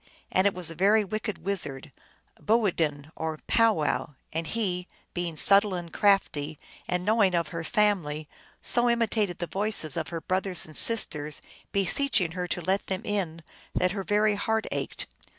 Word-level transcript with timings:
And 0.31 0.47
it 0.47 0.55
was 0.55 0.71
a 0.71 0.73
very 0.73 1.03
wicked 1.03 1.45
wizard, 1.45 1.91
a 2.35 2.41
boo 2.41 2.71
din, 2.71 3.11
or 3.15 3.37
pow 3.45 3.71
wow; 3.73 4.15
and 4.33 4.47
he, 4.47 4.87
being 5.13 5.35
subtle 5.35 5.75
and 5.75 5.93
crafty, 5.93 6.57
and 6.87 7.05
knowing 7.05 7.35
of 7.35 7.49
her 7.49 7.63
family, 7.63 8.27
so 8.63 8.89
imitated 8.89 9.37
the 9.37 9.45
voices 9.45 9.95
of 9.95 10.07
her 10.07 10.19
brothers 10.19 10.65
and 10.65 10.75
sisters, 10.75 11.39
beseeching 11.71 12.31
her 12.31 12.47
to 12.47 12.61
let 12.61 12.87
them 12.87 13.03
in, 13.05 13.43
that 13.75 13.91
her 13.91 14.01
very 14.03 14.33
heart 14.33 14.65
ached. 14.71 15.05